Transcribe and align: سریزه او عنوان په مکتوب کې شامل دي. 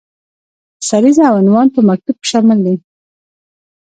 سریزه 0.89 1.23
او 1.29 1.35
عنوان 1.41 1.67
په 1.75 1.79
مکتوب 1.89 2.15
کې 2.21 2.27
شامل 2.31 2.59
دي. 2.65 2.75